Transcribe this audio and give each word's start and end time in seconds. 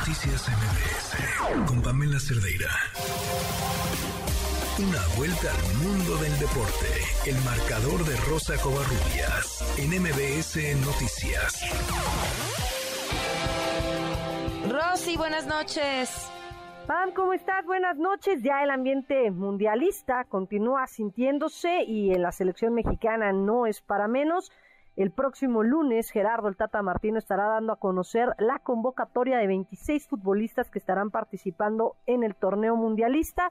Noticias 0.00 0.48
MBS 0.48 1.66
con 1.68 1.82
Pamela 1.82 2.18
Cerdeira. 2.18 2.70
Una 4.78 5.16
vuelta 5.18 5.50
al 5.50 5.74
mundo 5.84 6.16
del 6.16 6.38
deporte. 6.38 6.86
El 7.26 7.36
marcador 7.44 8.02
de 8.06 8.16
Rosa 8.30 8.54
Covarrubias 8.62 9.62
en 9.78 9.90
MBS 10.00 10.56
Noticias. 10.86 11.60
Rosy, 14.70 15.18
buenas 15.18 15.46
noches. 15.46 16.30
Pam, 16.86 17.12
¿cómo 17.12 17.34
estás? 17.34 17.66
Buenas 17.66 17.98
noches. 17.98 18.42
Ya 18.42 18.62
el 18.64 18.70
ambiente 18.70 19.30
mundialista 19.30 20.24
continúa 20.24 20.86
sintiéndose 20.86 21.82
y 21.82 22.14
en 22.14 22.22
la 22.22 22.32
selección 22.32 22.72
mexicana 22.72 23.34
no 23.34 23.66
es 23.66 23.82
para 23.82 24.08
menos. 24.08 24.50
El 25.00 25.12
próximo 25.12 25.62
lunes, 25.62 26.10
Gerardo 26.10 26.48
el 26.48 26.58
Tata 26.58 26.82
Martino 26.82 27.16
estará 27.16 27.46
dando 27.46 27.72
a 27.72 27.76
conocer 27.76 28.34
la 28.38 28.58
convocatoria 28.58 29.38
de 29.38 29.46
26 29.46 30.06
futbolistas 30.06 30.70
que 30.70 30.78
estarán 30.78 31.10
participando 31.10 31.96
en 32.04 32.22
el 32.22 32.34
torneo 32.34 32.76
mundialista. 32.76 33.50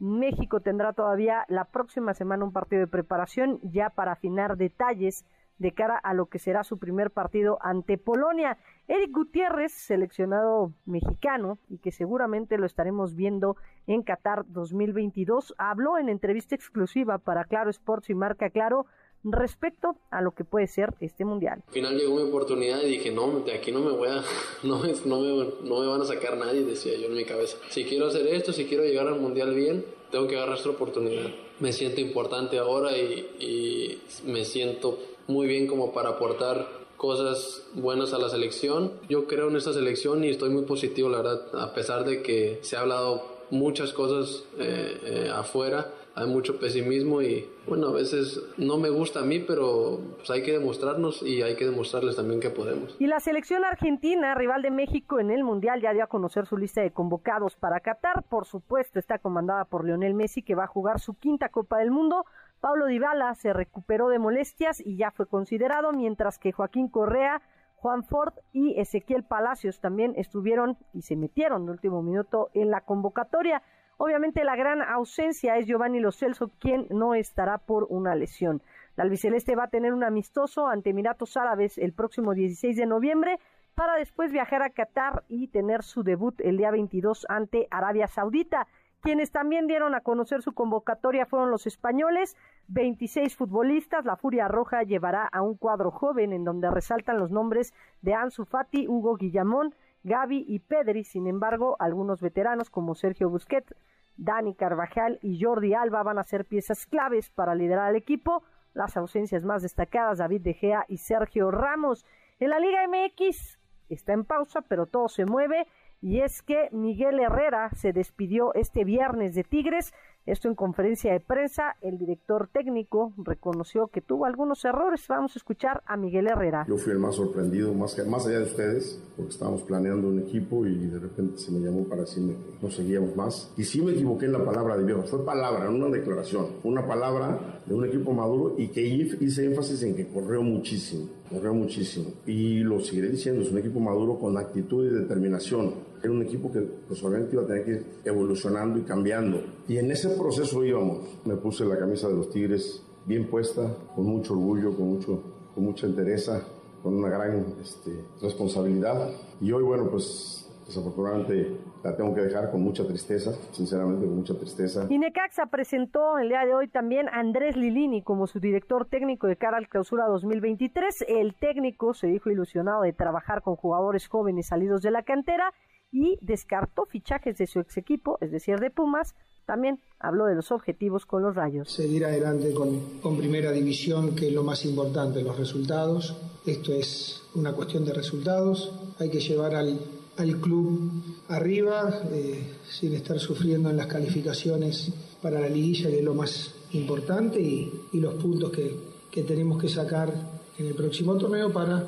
México 0.00 0.58
tendrá 0.58 0.92
todavía 0.92 1.44
la 1.46 1.66
próxima 1.66 2.14
semana 2.14 2.44
un 2.44 2.52
partido 2.52 2.80
de 2.80 2.88
preparación 2.88 3.60
ya 3.62 3.90
para 3.90 4.10
afinar 4.10 4.56
detalles 4.56 5.24
de 5.58 5.70
cara 5.72 5.96
a 5.96 6.14
lo 6.14 6.26
que 6.26 6.40
será 6.40 6.64
su 6.64 6.78
primer 6.78 7.12
partido 7.12 7.58
ante 7.60 7.96
Polonia. 7.96 8.58
Eric 8.88 9.12
Gutiérrez, 9.12 9.72
seleccionado 9.72 10.72
mexicano 10.84 11.58
y 11.68 11.78
que 11.78 11.92
seguramente 11.92 12.58
lo 12.58 12.66
estaremos 12.66 13.14
viendo 13.14 13.56
en 13.86 14.02
Qatar 14.02 14.46
2022, 14.48 15.54
habló 15.58 15.96
en 15.96 16.08
entrevista 16.08 16.56
exclusiva 16.56 17.18
para 17.18 17.44
Claro 17.44 17.70
Sports 17.70 18.10
y 18.10 18.14
Marca 18.14 18.50
Claro 18.50 18.86
respecto 19.24 19.96
a 20.10 20.22
lo 20.22 20.32
que 20.32 20.44
puede 20.44 20.66
ser 20.66 20.94
este 21.00 21.24
mundial. 21.24 21.62
Al 21.66 21.72
final 21.72 21.96
llegó 21.96 22.16
mi 22.16 22.22
oportunidad 22.22 22.82
y 22.82 22.88
dije, 22.88 23.10
no, 23.10 23.40
de 23.40 23.52
aquí 23.52 23.72
no 23.72 23.80
me 23.80 23.92
voy 23.92 24.08
a, 24.08 24.22
no 24.62 24.82
no 25.04 25.20
me, 25.20 25.68
no 25.68 25.80
me 25.80 25.86
van 25.86 26.00
a 26.00 26.04
sacar 26.04 26.36
nadie, 26.36 26.64
decía 26.64 26.96
yo 26.96 27.06
en 27.06 27.14
mi 27.14 27.24
cabeza. 27.24 27.56
Si 27.70 27.84
quiero 27.84 28.06
hacer 28.06 28.26
esto, 28.28 28.52
si 28.52 28.66
quiero 28.66 28.84
llegar 28.84 29.06
al 29.08 29.20
mundial 29.20 29.54
bien, 29.54 29.84
tengo 30.10 30.26
que 30.26 30.36
agarrar 30.36 30.56
esta 30.56 30.70
oportunidad. 30.70 31.30
Me 31.60 31.72
siento 31.72 32.00
importante 32.00 32.58
ahora 32.58 32.96
y, 32.96 33.28
y 33.40 34.02
me 34.24 34.44
siento 34.44 34.98
muy 35.26 35.46
bien 35.46 35.66
como 35.66 35.92
para 35.92 36.10
aportar 36.10 36.78
cosas 36.96 37.62
buenas 37.74 38.12
a 38.12 38.18
la 38.18 38.28
selección. 38.28 38.92
Yo 39.08 39.26
creo 39.26 39.48
en 39.48 39.56
esta 39.56 39.72
selección 39.72 40.24
y 40.24 40.30
estoy 40.30 40.50
muy 40.50 40.62
positivo, 40.62 41.08
la 41.08 41.18
verdad, 41.18 41.60
a 41.60 41.72
pesar 41.72 42.04
de 42.04 42.22
que 42.22 42.58
se 42.62 42.76
ha 42.76 42.80
hablado 42.80 43.37
muchas 43.50 43.92
cosas 43.92 44.44
eh, 44.58 45.00
eh, 45.04 45.32
afuera 45.34 45.88
hay 46.18 46.26
mucho 46.26 46.58
pesimismo 46.58 47.22
y 47.22 47.48
bueno, 47.68 47.88
a 47.88 47.92
veces 47.92 48.42
no 48.56 48.76
me 48.76 48.90
gusta 48.90 49.20
a 49.20 49.22
mí, 49.22 49.38
pero 49.38 50.00
pues 50.16 50.28
hay 50.30 50.42
que 50.42 50.52
demostrarnos 50.52 51.22
y 51.22 51.42
hay 51.42 51.54
que 51.54 51.64
demostrarles 51.64 52.16
también 52.16 52.40
que 52.40 52.50
podemos. 52.50 52.96
Y 52.98 53.06
la 53.06 53.20
selección 53.20 53.64
argentina, 53.64 54.34
rival 54.34 54.62
de 54.62 54.72
México 54.72 55.20
en 55.20 55.30
el 55.30 55.44
Mundial, 55.44 55.80
ya 55.80 55.92
dio 55.92 56.02
a 56.02 56.08
conocer 56.08 56.46
su 56.46 56.56
lista 56.56 56.80
de 56.80 56.90
convocados 56.90 57.54
para 57.54 57.78
Qatar. 57.78 58.24
Por 58.24 58.46
supuesto, 58.46 58.98
está 58.98 59.18
comandada 59.18 59.64
por 59.66 59.84
Lionel 59.84 60.14
Messi, 60.14 60.42
que 60.42 60.56
va 60.56 60.64
a 60.64 60.68
jugar 60.68 60.98
su 60.98 61.14
quinta 61.14 61.50
Copa 61.50 61.78
del 61.78 61.92
Mundo. 61.92 62.24
Pablo 62.60 62.86
Dybala 62.86 63.32
se 63.36 63.52
recuperó 63.52 64.08
de 64.08 64.18
molestias 64.18 64.80
y 64.84 64.96
ya 64.96 65.12
fue 65.12 65.26
considerado, 65.26 65.92
mientras 65.92 66.40
que 66.40 66.50
Joaquín 66.50 66.88
Correa, 66.88 67.42
Juan 67.80 68.02
Ford 68.02 68.34
y 68.52 68.78
Ezequiel 68.80 69.22
Palacios 69.22 69.80
también 69.80 70.14
estuvieron 70.16 70.76
y 70.92 71.02
se 71.02 71.14
metieron 71.14 71.64
de 71.64 71.72
último 71.72 72.02
minuto 72.02 72.50
en 72.54 72.70
la 72.70 72.80
convocatoria. 72.80 73.62
Obviamente 73.98 74.44
la 74.44 74.56
gran 74.56 74.82
ausencia 74.82 75.56
es 75.56 75.66
Giovanni 75.66 76.00
Lo 76.00 76.10
Celso, 76.10 76.50
quien 76.58 76.86
no 76.90 77.14
estará 77.14 77.58
por 77.58 77.86
una 77.88 78.14
lesión. 78.16 78.62
La 78.96 79.04
albiceleste 79.04 79.54
va 79.54 79.64
a 79.64 79.70
tener 79.70 79.92
un 79.92 80.02
amistoso 80.02 80.66
ante 80.66 80.90
Emiratos 80.90 81.36
Árabes 81.36 81.78
el 81.78 81.92
próximo 81.92 82.34
16 82.34 82.76
de 82.76 82.86
noviembre 82.86 83.38
para 83.76 83.94
después 83.94 84.32
viajar 84.32 84.62
a 84.62 84.70
Qatar 84.70 85.22
y 85.28 85.48
tener 85.48 85.84
su 85.84 86.02
debut 86.02 86.40
el 86.40 86.56
día 86.56 86.72
22 86.72 87.26
ante 87.28 87.68
Arabia 87.70 88.08
Saudita. 88.08 88.66
Quienes 89.00 89.30
también 89.30 89.68
dieron 89.68 89.94
a 89.94 90.00
conocer 90.00 90.42
su 90.42 90.52
convocatoria 90.52 91.24
fueron 91.24 91.50
los 91.50 91.66
españoles, 91.66 92.36
26 92.66 93.36
futbolistas. 93.36 94.04
La 94.04 94.16
Furia 94.16 94.48
Roja 94.48 94.82
llevará 94.82 95.28
a 95.30 95.40
un 95.40 95.56
cuadro 95.56 95.92
joven 95.92 96.32
en 96.32 96.44
donde 96.44 96.70
resaltan 96.70 97.18
los 97.18 97.30
nombres 97.30 97.72
de 98.02 98.14
Ansu 98.14 98.44
Fati, 98.44 98.88
Hugo 98.88 99.16
Guillamón, 99.16 99.74
Gaby 100.02 100.44
y 100.48 100.58
Pedri. 100.58 101.04
Sin 101.04 101.28
embargo, 101.28 101.76
algunos 101.78 102.20
veteranos 102.20 102.70
como 102.70 102.96
Sergio 102.96 103.30
Busquets, 103.30 103.72
Dani 104.16 104.54
Carvajal 104.54 105.20
y 105.22 105.40
Jordi 105.40 105.74
Alba 105.74 106.02
van 106.02 106.18
a 106.18 106.24
ser 106.24 106.44
piezas 106.44 106.86
claves 106.86 107.30
para 107.30 107.54
liderar 107.54 107.86
al 107.86 107.96
equipo. 107.96 108.42
Las 108.74 108.96
ausencias 108.96 109.44
más 109.44 109.62
destacadas, 109.62 110.18
David 110.18 110.42
De 110.42 110.54
Gea 110.54 110.84
y 110.88 110.98
Sergio 110.98 111.52
Ramos. 111.52 112.04
En 112.40 112.50
la 112.50 112.58
Liga 112.58 112.80
MX 112.88 113.58
está 113.88 114.12
en 114.12 114.24
pausa, 114.24 114.60
pero 114.62 114.86
todo 114.86 115.08
se 115.08 115.24
mueve. 115.24 115.68
Y 116.00 116.20
es 116.20 116.42
que 116.42 116.68
Miguel 116.70 117.18
Herrera 117.18 117.70
se 117.74 117.92
despidió 117.92 118.54
este 118.54 118.84
viernes 118.84 119.34
de 119.34 119.44
Tigres 119.44 119.92
esto 120.30 120.48
en 120.48 120.54
conferencia 120.54 121.12
de 121.12 121.20
prensa, 121.20 121.76
el 121.80 121.96
director 121.96 122.50
técnico 122.52 123.14
reconoció 123.16 123.86
que 123.86 124.02
tuvo 124.02 124.26
algunos 124.26 124.62
errores. 124.64 125.06
Vamos 125.08 125.34
a 125.34 125.38
escuchar 125.38 125.82
a 125.86 125.96
Miguel 125.96 126.26
Herrera. 126.26 126.66
Yo 126.68 126.76
fui 126.76 126.92
el 126.92 126.98
más 126.98 127.14
sorprendido, 127.14 127.72
más, 127.72 127.94
que, 127.94 128.02
más 128.04 128.26
allá 128.26 128.40
de 128.40 128.44
ustedes, 128.44 129.02
porque 129.16 129.30
estábamos 129.30 129.62
planeando 129.62 130.08
un 130.08 130.20
equipo 130.20 130.66
y 130.66 130.86
de 130.86 130.98
repente 130.98 131.38
se 131.38 131.50
me 131.50 131.60
llamó 131.60 131.84
para 131.84 132.02
decirme 132.02 132.34
que 132.34 132.66
no 132.66 132.70
seguíamos 132.70 133.16
más. 133.16 133.54
Y 133.56 133.64
sí 133.64 133.80
me 133.80 133.92
equivoqué 133.92 134.26
en 134.26 134.32
la 134.32 134.44
palabra 134.44 134.76
de 134.76 134.84
viejo. 134.84 135.02
Fue 135.04 135.24
palabra, 135.24 135.70
una 135.70 135.88
declaración. 135.88 136.46
Una 136.62 136.86
palabra 136.86 137.62
de 137.64 137.74
un 137.74 137.86
equipo 137.86 138.12
maduro 138.12 138.54
y 138.58 138.68
que 138.68 138.82
hice 138.82 139.46
énfasis 139.46 139.82
en 139.82 139.96
que 139.96 140.08
corrió 140.08 140.42
muchísimo. 140.42 141.08
Corrió 141.30 141.54
muchísimo. 141.54 142.10
Y 142.26 142.60
lo 142.60 142.80
seguiré 142.80 143.08
diciendo, 143.08 143.42
es 143.42 143.50
un 143.50 143.58
equipo 143.58 143.80
maduro 143.80 144.18
con 144.18 144.36
actitud 144.36 144.86
y 144.86 144.90
determinación 144.90 145.88
era 146.02 146.12
un 146.12 146.22
equipo 146.22 146.50
que 146.52 146.60
pues 146.60 147.02
obviamente 147.02 147.34
iba 147.34 147.44
a 147.44 147.46
tener 147.46 147.64
que 147.64 147.70
ir 147.70 147.86
evolucionando 148.04 148.78
y 148.78 148.82
cambiando. 148.82 149.42
Y 149.66 149.78
en 149.78 149.90
ese 149.90 150.10
proceso 150.10 150.64
íbamos. 150.64 150.98
Me 151.24 151.36
puse 151.36 151.64
la 151.64 151.78
camisa 151.78 152.08
de 152.08 152.14
los 152.14 152.30
Tigres 152.30 152.82
bien 153.06 153.28
puesta, 153.28 153.62
con 153.94 154.04
mucho 154.04 154.34
orgullo, 154.34 154.76
con, 154.76 154.88
mucho, 154.88 155.22
con 155.54 155.64
mucha 155.64 155.86
entereza, 155.86 156.42
con 156.82 156.94
una 156.96 157.08
gran 157.08 157.54
este, 157.60 158.04
responsabilidad. 158.20 159.10
Y 159.40 159.50
hoy, 159.52 159.62
bueno, 159.62 159.88
pues 159.90 160.48
desafortunadamente 160.68 161.56
la 161.82 161.96
tengo 161.96 162.14
que 162.14 162.20
dejar 162.20 162.50
con 162.50 162.62
mucha 162.62 162.86
tristeza, 162.86 163.32
sinceramente 163.52 164.04
con 164.04 164.16
mucha 164.16 164.34
tristeza. 164.34 164.86
Y 164.90 164.98
Necaxa 164.98 165.46
presentó 165.46 166.18
el 166.18 166.28
día 166.28 166.44
de 166.44 166.54
hoy 166.54 166.68
también 166.68 167.08
a 167.08 167.20
Andrés 167.20 167.56
Lilini 167.56 168.02
como 168.02 168.26
su 168.26 168.38
director 168.38 168.84
técnico 168.84 169.26
de 169.26 169.36
cara 169.36 169.56
al 169.56 169.68
clausura 169.68 170.06
2023. 170.06 171.06
El 171.08 171.34
técnico 171.34 171.94
se 171.94 172.08
dijo 172.08 172.30
ilusionado 172.30 172.82
de 172.82 172.92
trabajar 172.92 173.42
con 173.42 173.56
jugadores 173.56 174.06
jóvenes 174.08 174.48
salidos 174.48 174.82
de 174.82 174.90
la 174.90 175.02
cantera 175.02 175.54
y 175.90 176.18
descartó 176.20 176.84
fichajes 176.86 177.38
de 177.38 177.46
su 177.46 177.60
ex 177.60 177.76
equipo, 177.76 178.18
es 178.20 178.30
decir, 178.30 178.58
de 178.58 178.70
Pumas. 178.70 179.14
También 179.46 179.80
habló 179.98 180.26
de 180.26 180.34
los 180.34 180.52
objetivos 180.52 181.06
con 181.06 181.22
los 181.22 181.34
Rayos. 181.34 181.70
Seguir 181.72 182.04
adelante 182.04 182.52
con, 182.52 183.00
con 183.00 183.16
primera 183.16 183.50
división, 183.50 184.14
que 184.14 184.28
es 184.28 184.34
lo 184.34 184.42
más 184.42 184.64
importante, 184.66 185.22
los 185.22 185.38
resultados. 185.38 186.16
Esto 186.44 186.74
es 186.74 187.22
una 187.34 187.52
cuestión 187.52 187.84
de 187.86 187.94
resultados. 187.94 188.72
Hay 188.98 189.10
que 189.10 189.20
llevar 189.20 189.54
al, 189.54 189.80
al 190.18 190.36
club 190.36 191.02
arriba 191.28 192.02
eh, 192.12 192.56
sin 192.68 192.92
estar 192.94 193.18
sufriendo 193.18 193.70
en 193.70 193.78
las 193.78 193.86
calificaciones 193.86 194.92
para 195.22 195.40
la 195.40 195.48
liguilla, 195.48 195.88
que 195.88 196.00
es 196.00 196.04
lo 196.04 196.14
más 196.14 196.54
importante, 196.72 197.40
y, 197.40 197.72
y 197.94 198.00
los 198.00 198.14
puntos 198.14 198.52
que, 198.52 198.76
que 199.10 199.22
tenemos 199.22 199.58
que 199.60 199.70
sacar 199.70 200.12
en 200.58 200.66
el 200.66 200.74
próximo 200.74 201.16
torneo 201.16 201.50
para 201.50 201.86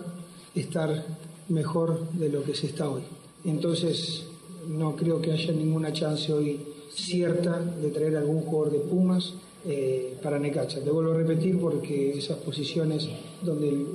estar 0.54 1.04
mejor 1.50 2.08
de 2.12 2.30
lo 2.30 2.42
que 2.42 2.54
se 2.54 2.68
está 2.68 2.88
hoy. 2.88 3.02
Entonces, 3.44 4.28
no 4.68 4.94
creo 4.96 5.20
que 5.20 5.32
haya 5.32 5.52
ninguna 5.52 5.92
chance 5.92 6.32
hoy 6.32 6.60
cierta 6.90 7.58
de 7.58 7.90
traer 7.90 8.16
algún 8.16 8.42
jugador 8.42 8.72
de 8.72 8.78
Pumas 8.80 9.34
eh, 9.64 10.18
para 10.22 10.38
Necaxa. 10.38 10.82
Te 10.82 10.90
vuelvo 10.90 11.12
a 11.12 11.16
repetir 11.16 11.60
porque 11.60 12.16
esas 12.16 12.38
posiciones 12.38 13.08
donde 13.42 13.86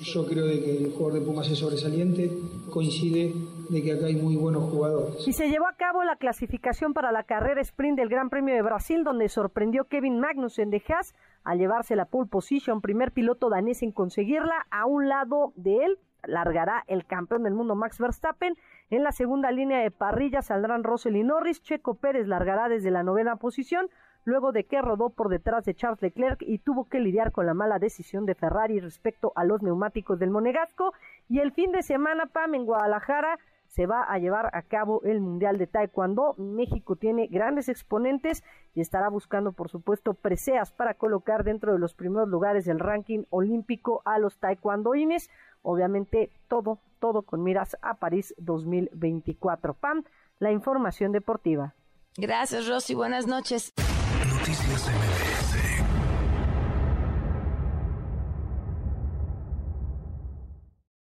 yo 0.00 0.26
creo 0.26 0.46
de 0.46 0.62
que 0.62 0.76
el 0.76 0.92
jugador 0.92 1.20
de 1.20 1.26
Pumas 1.26 1.50
es 1.50 1.58
sobresaliente 1.58 2.30
coincide 2.70 3.32
de 3.68 3.82
que 3.82 3.92
acá 3.92 4.06
hay 4.06 4.16
muy 4.16 4.36
buenos 4.36 4.70
jugadores. 4.70 5.26
Y 5.26 5.32
se 5.32 5.48
llevó 5.48 5.66
a 5.66 5.76
cabo 5.76 6.04
la 6.04 6.16
clasificación 6.16 6.92
para 6.92 7.10
la 7.10 7.24
carrera 7.24 7.62
sprint 7.62 7.98
del 7.98 8.08
Gran 8.08 8.28
Premio 8.28 8.54
de 8.54 8.62
Brasil, 8.62 9.02
donde 9.02 9.28
sorprendió 9.28 9.84
Kevin 9.84 10.20
Magnussen 10.20 10.70
de 10.70 10.82
Haas 10.88 11.14
al 11.42 11.58
llevarse 11.58 11.96
la 11.96 12.06
pole 12.06 12.28
position, 12.28 12.80
primer 12.80 13.12
piloto 13.12 13.48
danés 13.48 13.82
en 13.82 13.92
conseguirla. 13.92 14.66
A 14.70 14.86
un 14.86 15.08
lado 15.08 15.52
de 15.56 15.84
él 15.84 15.98
largará 16.26 16.84
el 16.86 17.06
campeón 17.06 17.42
del 17.42 17.54
mundo 17.54 17.74
Max 17.74 17.98
Verstappen 17.98 18.56
en 18.90 19.02
la 19.02 19.12
segunda 19.12 19.50
línea 19.50 19.78
de 19.80 19.90
parrilla 19.90 20.42
saldrán 20.42 20.84
Russell 20.84 21.16
y 21.16 21.24
Norris. 21.24 21.62
Checo 21.62 21.94
Pérez 21.94 22.26
largará 22.26 22.68
desde 22.68 22.90
la 22.90 23.02
novena 23.02 23.36
posición, 23.36 23.88
luego 24.24 24.52
de 24.52 24.64
que 24.64 24.82
rodó 24.82 25.10
por 25.10 25.30
detrás 25.30 25.64
de 25.64 25.74
Charles 25.74 26.02
Leclerc 26.02 26.42
y 26.42 26.58
tuvo 26.58 26.88
que 26.88 27.00
lidiar 27.00 27.32
con 27.32 27.46
la 27.46 27.54
mala 27.54 27.78
decisión 27.78 28.26
de 28.26 28.34
Ferrari 28.34 28.80
respecto 28.80 29.32
a 29.36 29.44
los 29.44 29.62
neumáticos 29.62 30.18
del 30.18 30.30
Monegasco. 30.30 30.92
Y 31.28 31.40
el 31.40 31.52
fin 31.52 31.72
de 31.72 31.82
semana, 31.82 32.26
Pam, 32.26 32.54
en 32.54 32.66
Guadalajara 32.66 33.38
se 33.74 33.86
va 33.86 34.04
a 34.04 34.18
llevar 34.18 34.50
a 34.52 34.62
cabo 34.62 35.02
el 35.02 35.20
Mundial 35.20 35.58
de 35.58 35.66
Taekwondo. 35.66 36.36
México 36.38 36.94
tiene 36.94 37.26
grandes 37.26 37.68
exponentes 37.68 38.44
y 38.72 38.80
estará 38.80 39.08
buscando, 39.08 39.50
por 39.50 39.68
supuesto, 39.68 40.14
preseas 40.14 40.70
para 40.70 40.94
colocar 40.94 41.42
dentro 41.42 41.72
de 41.72 41.80
los 41.80 41.92
primeros 41.92 42.28
lugares 42.28 42.64
del 42.64 42.78
ranking 42.78 43.24
olímpico 43.30 44.00
a 44.04 44.20
los 44.20 44.38
taekwondoines. 44.38 45.28
Obviamente 45.62 46.30
todo, 46.46 46.78
todo 47.00 47.22
con 47.22 47.42
miras 47.42 47.76
a 47.82 47.94
París 47.94 48.32
2024. 48.38 49.74
Pam, 49.74 50.04
la 50.38 50.52
información 50.52 51.10
deportiva. 51.10 51.74
Gracias, 52.16 52.68
Rosy. 52.68 52.94
Buenas 52.94 53.26
noches. 53.26 53.72
Noticias 53.76 54.88
MBS 54.88 55.53